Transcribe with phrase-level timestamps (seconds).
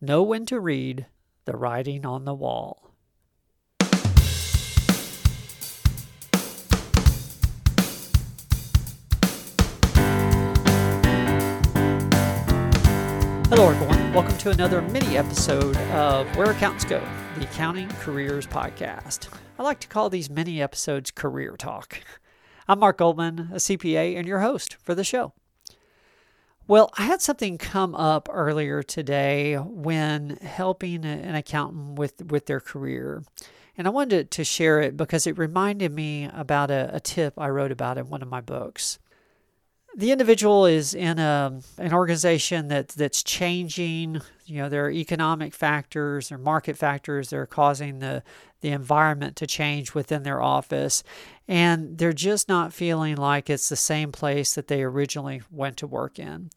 [0.00, 1.06] Know when to read
[1.44, 2.94] the writing on the wall.
[13.48, 14.12] Hello, everyone.
[14.12, 17.02] Welcome to another mini episode of Where Accountants Go,
[17.34, 19.28] the Accounting Careers Podcast.
[19.58, 21.98] I like to call these mini episodes Career Talk.
[22.68, 25.32] I'm Mark Goldman, a CPA, and your host for the show.
[26.68, 32.60] Well, I had something come up earlier today when helping an accountant with, with their
[32.60, 33.22] career.
[33.78, 37.48] And I wanted to share it because it reminded me about a, a tip I
[37.48, 38.98] wrote about in one of my books
[39.98, 44.20] the individual is in a, an organization that that's changing.
[44.48, 48.22] You know, there are economic factors, or market factors that are causing the
[48.60, 51.04] the environment to change within their office,
[51.46, 55.86] and they're just not feeling like it's the same place that they originally went to
[55.86, 56.50] work in.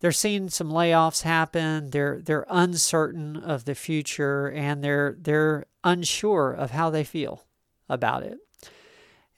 [0.00, 1.90] They're seeing some layoffs happen.
[1.90, 7.44] They're they're uncertain of the future, and they're they're unsure of how they feel
[7.88, 8.38] about it.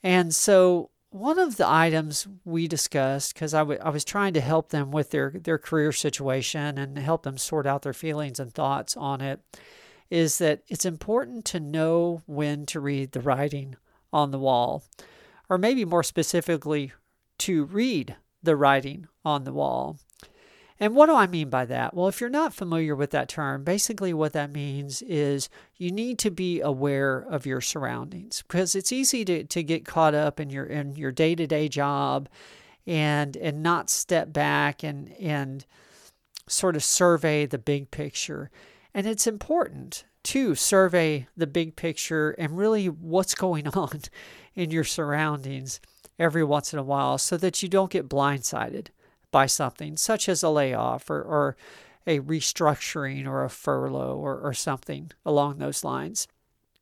[0.03, 4.41] And so one of the items we discussed because I, w- I was trying to
[4.41, 8.53] help them with their, their career situation and help them sort out their feelings and
[8.53, 9.39] thoughts on it
[10.09, 13.75] is that it's important to know when to read the writing
[14.13, 14.83] on the wall
[15.49, 16.93] or maybe more specifically
[17.39, 19.99] to read the writing on the wall
[20.79, 21.93] and what do I mean by that?
[21.93, 26.19] Well, if you're not familiar with that term, basically what that means is you need
[26.19, 30.49] to be aware of your surroundings because it's easy to, to get caught up in
[30.49, 32.29] your in your day-to-day job
[32.85, 35.65] and and not step back and and
[36.47, 38.51] sort of survey the big picture.
[38.93, 44.01] And it's important to survey the big picture and really what's going on
[44.53, 45.79] in your surroundings
[46.19, 48.87] every once in a while so that you don't get blindsided
[49.37, 51.55] by something, such as a layoff or, or
[52.07, 56.27] a restructuring or a furlough or, or something along those lines.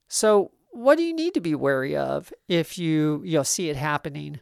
[0.07, 3.75] So, what do you need to be wary of if you you know, see it
[3.75, 4.39] happening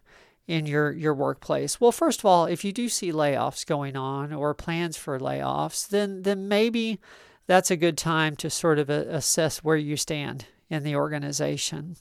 [0.47, 1.81] in your your workplace?
[1.81, 5.87] Well, first of all, if you do see layoffs going on or plans for layoffs,
[5.87, 6.99] then then maybe
[7.47, 11.95] that's a good time to sort of uh, assess where you stand in the organization.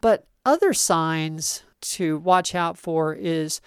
[0.00, 1.64] But other signs
[1.98, 3.60] to watch out for is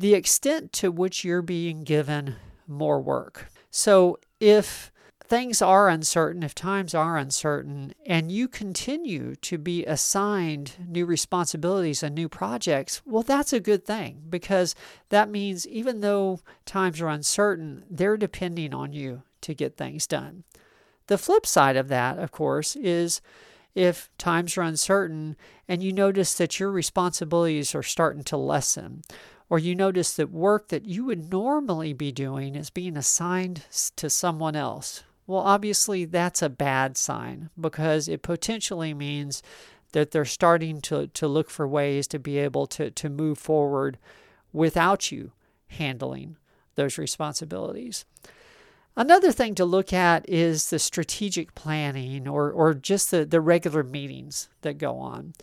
[0.00, 2.34] the extent to which you're being given
[2.66, 3.50] more work.
[3.70, 4.90] So if
[5.22, 12.02] things are uncertain, if times are uncertain, and you continue to be assigned new responsibilities
[12.02, 14.74] and new projects, well, that's a good thing because
[15.10, 20.44] that means even though times are uncertain, they're depending on you to get things done.
[21.08, 23.20] The flip side of that, of course, is
[23.74, 25.36] if times are uncertain
[25.68, 29.02] and you notice that your responsibilities are starting to lessen
[29.50, 33.64] or you notice that work that you would normally be doing is being assigned
[33.96, 35.02] to someone else.
[35.26, 39.42] Well, obviously, that's a bad sign because it potentially means
[39.92, 43.98] that they're starting to, to look for ways to be able to, to move forward
[44.52, 45.32] without you
[45.66, 46.36] handling
[46.76, 48.04] those responsibilities.
[48.96, 53.82] Another thing to look at is the strategic planning or, or just the, the regular
[53.82, 55.34] meetings that go on.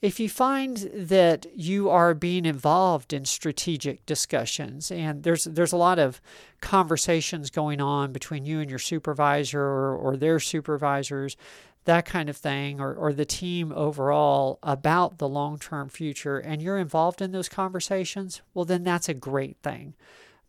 [0.00, 5.76] If you find that you are being involved in strategic discussions and there's there's a
[5.76, 6.20] lot of
[6.60, 11.36] conversations going on between you and your supervisor or, or their supervisors,
[11.84, 16.60] that kind of thing, or, or the team overall about the long term future, and
[16.60, 19.94] you're involved in those conversations, well, then that's a great thing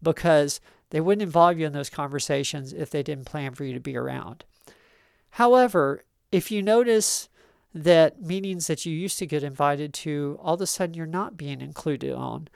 [0.03, 0.59] because
[0.89, 3.95] they wouldn't involve you in those conversations if they didn't plan for you to be
[3.95, 4.43] around.
[5.31, 7.29] However, if you notice
[7.73, 11.37] that meetings that you used to get invited to, all of a sudden you're not
[11.37, 12.47] being included on,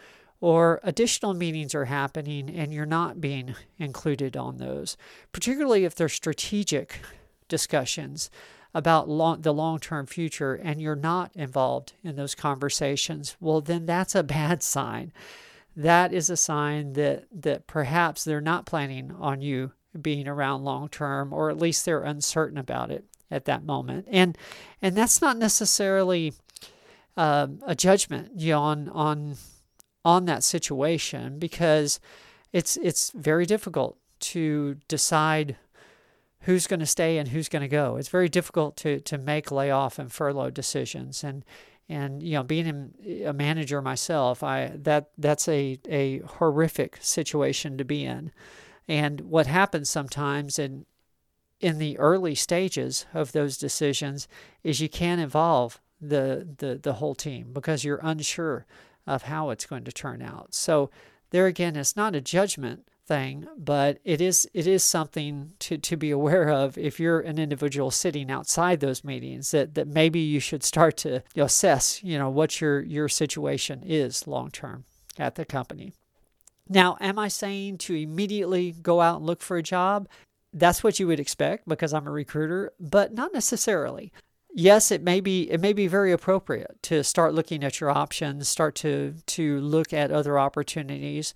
[0.42, 4.98] or additional meetings are happening and you're not being included on those,
[5.32, 7.00] particularly if they're strategic
[7.48, 8.30] discussions
[8.74, 13.86] about long, the long term future and you're not involved in those conversations, well, then
[13.86, 15.14] that's a bad sign.
[15.76, 20.90] That is a sign that, that perhaps they're not planning on you being around long
[20.90, 24.08] term, or at least they're uncertain about it at that moment.
[24.10, 24.38] And
[24.82, 26.34] and that's not necessarily
[27.18, 29.36] uh, a judgment you know, on on
[30.06, 32.00] on that situation because
[32.52, 35.58] it's it's very difficult to decide
[36.42, 37.96] who's going to stay and who's going to go.
[37.98, 41.44] It's very difficult to to make layoff and furlough decisions and
[41.90, 42.94] and you know being
[43.26, 48.32] a manager myself, I that that's a a horrific situation to be in.
[48.88, 50.86] And what happens sometimes and
[51.64, 54.28] in the early stages of those decisions
[54.64, 58.66] is you can't involve the, the, the whole team because you're unsure
[59.08, 60.54] of how it's going to turn out.
[60.54, 60.90] So,
[61.32, 65.98] there again, it's not a judgment thing, but it is it is something to, to
[65.98, 70.40] be aware of if you're an individual sitting outside those meetings that, that maybe you
[70.40, 74.86] should start to assess, you know, what your your situation is long term
[75.18, 75.94] at the company.
[76.70, 80.08] Now, am I saying to immediately go out and look for a job?
[80.54, 84.14] That's what you would expect because I'm a recruiter, but not necessarily
[84.54, 88.48] yes, it may be it may be very appropriate to start looking at your options,
[88.48, 91.34] start to to look at other opportunities,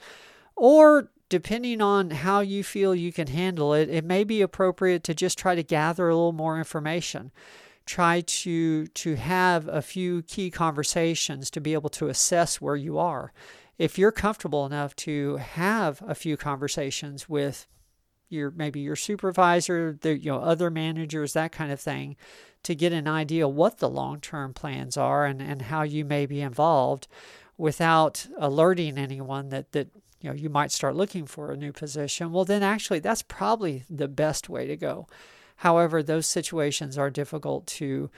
[0.55, 5.13] or depending on how you feel you can handle it, it may be appropriate to
[5.13, 7.31] just try to gather a little more information.
[7.85, 12.97] Try to to have a few key conversations to be able to assess where you
[12.97, 13.33] are.
[13.77, 17.67] If you're comfortable enough to have a few conversations with
[18.29, 22.15] your maybe your supervisor, the you know other managers, that kind of thing,
[22.63, 26.41] to get an idea what the long-term plans are and, and how you may be
[26.41, 27.07] involved
[27.57, 29.89] without alerting anyone that that
[30.21, 33.83] you know you might start looking for a new position, well then actually that's probably
[33.89, 35.07] the best way to go.
[35.57, 38.09] However, those situations are difficult to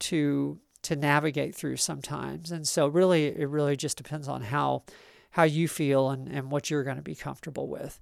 [0.00, 2.50] to to navigate through sometimes.
[2.50, 4.82] And so really it really just depends on how
[5.30, 8.00] how you feel and, and what you're going to be comfortable with.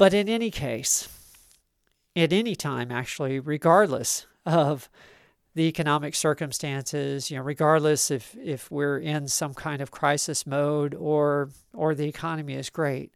[0.00, 1.10] But in any case,
[2.16, 4.88] at any time actually, regardless of
[5.54, 10.94] the economic circumstances, you know, regardless if if we're in some kind of crisis mode
[10.94, 13.12] or or the economy is great,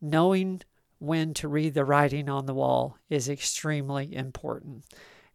[0.00, 0.62] knowing
[0.98, 4.86] when to read the writing on the wall is extremely important.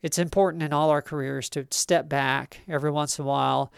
[0.01, 3.71] It's important in all our careers to step back every once in a while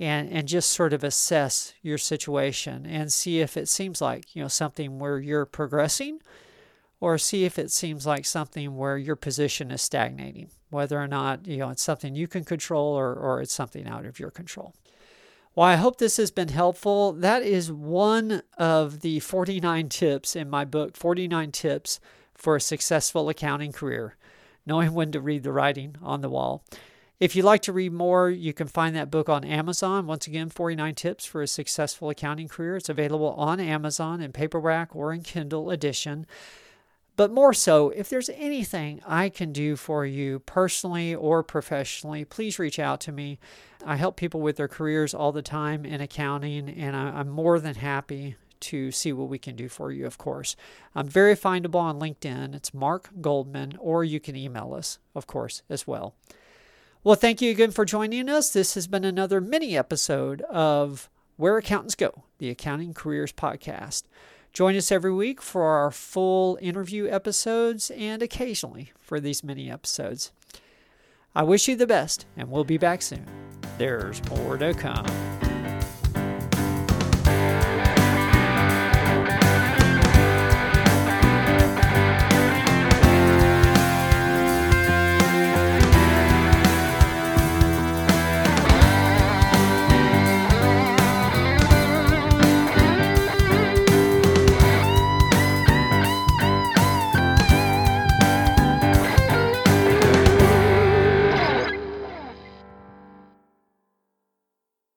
[0.00, 4.40] and and just sort of assess your situation and see if it seems like, you
[4.40, 6.20] know, something where you're progressing
[7.04, 11.46] or see if it seems like something where your position is stagnating, whether or not
[11.46, 14.74] you know it's something you can control or, or it's something out of your control.
[15.54, 17.12] Well, I hope this has been helpful.
[17.12, 22.00] That is one of the 49 tips in my book 49 Tips
[22.34, 24.16] for a Successful Accounting Career,
[24.64, 26.64] knowing when to read the writing on the wall.
[27.20, 30.06] If you'd like to read more, you can find that book on Amazon.
[30.06, 32.76] Once again, 49 Tips for a Successful Accounting Career.
[32.76, 36.24] It's available on Amazon in paperback or in Kindle edition.
[37.16, 42.58] But more so, if there's anything I can do for you personally or professionally, please
[42.58, 43.38] reach out to me.
[43.86, 47.76] I help people with their careers all the time in accounting, and I'm more than
[47.76, 50.56] happy to see what we can do for you, of course.
[50.94, 52.54] I'm very findable on LinkedIn.
[52.54, 56.14] It's Mark Goldman, or you can email us, of course, as well.
[57.04, 58.52] Well, thank you again for joining us.
[58.52, 64.04] This has been another mini episode of Where Accountants Go, the Accounting Careers Podcast.
[64.54, 70.30] Join us every week for our full interview episodes and occasionally for these mini episodes.
[71.34, 73.26] I wish you the best, and we'll be back soon.
[73.78, 75.43] There's more to come.